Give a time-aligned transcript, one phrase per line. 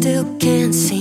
[0.00, 0.97] still can't see.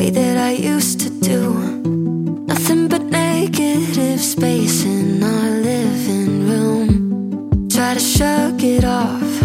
[0.00, 1.42] way that I used to do.
[2.52, 7.68] Nothing but negative space in our living room.
[7.68, 9.39] Try to shrug it off.